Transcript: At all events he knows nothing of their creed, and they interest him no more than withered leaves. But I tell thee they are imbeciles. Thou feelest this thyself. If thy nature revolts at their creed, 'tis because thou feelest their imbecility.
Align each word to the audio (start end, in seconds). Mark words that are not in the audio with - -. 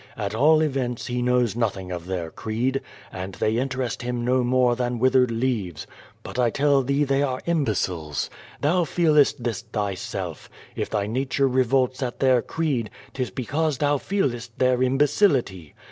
At 0.17 0.33
all 0.33 0.61
events 0.61 1.05
he 1.05 1.21
knows 1.21 1.55
nothing 1.55 1.91
of 1.91 2.07
their 2.07 2.31
creed, 2.31 2.81
and 3.11 3.35
they 3.35 3.57
interest 3.57 4.01
him 4.01 4.25
no 4.25 4.43
more 4.43 4.75
than 4.75 4.97
withered 4.97 5.29
leaves. 5.29 5.85
But 6.23 6.39
I 6.39 6.49
tell 6.49 6.81
thee 6.81 7.03
they 7.03 7.21
are 7.21 7.39
imbeciles. 7.45 8.27
Thou 8.61 8.83
feelest 8.83 9.43
this 9.43 9.61
thyself. 9.61 10.49
If 10.75 10.89
thy 10.89 11.05
nature 11.05 11.47
revolts 11.47 12.01
at 12.01 12.19
their 12.19 12.41
creed, 12.41 12.89
'tis 13.13 13.29
because 13.29 13.77
thou 13.77 13.99
feelest 13.99 14.57
their 14.57 14.81
imbecility. 14.81 15.75